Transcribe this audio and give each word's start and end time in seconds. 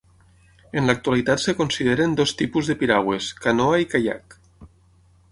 En 0.79 0.87
l'actualitat 0.89 1.43
es 1.51 1.57
consideren 1.59 2.15
dos 2.19 2.33
tipus 2.39 2.71
de 2.71 2.75
piragües: 2.79 3.27
canoa 3.43 3.77
i 3.83 3.87
caiac. 3.93 4.35